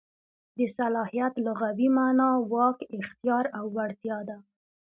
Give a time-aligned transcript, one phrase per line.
[0.57, 4.37] د صلاحیت لغوي مانا واک، اختیار او وړتیا ده.